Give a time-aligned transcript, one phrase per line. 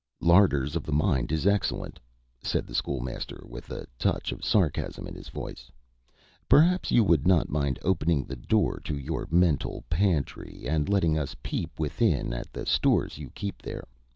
[0.19, 1.99] "Larders of the mind is excellent,"
[2.41, 5.71] said the School Master, with a touch of sarcasm in his voice.
[6.49, 11.35] "Perhaps you would not mind opening the door to your mental pantry, and letting us
[11.43, 13.85] peep within at the stores you keep there.